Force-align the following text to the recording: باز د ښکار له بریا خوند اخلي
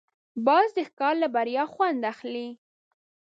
باز 0.45 0.67
د 0.77 0.79
ښکار 0.89 1.15
له 1.23 1.27
بریا 1.35 1.63
خوند 1.73 1.99
اخلي 2.13 2.47